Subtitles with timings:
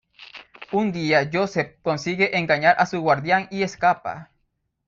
[0.71, 4.31] Un día Joseph consigue engañar a su guardián y escapa.